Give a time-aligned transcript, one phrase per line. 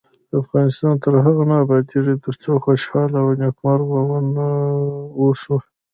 [0.41, 4.47] افغانستان تر هغو نه ابادیږي، ترڅو خوشحاله او نیکمرغه ونه
[5.19, 5.55] اوسو.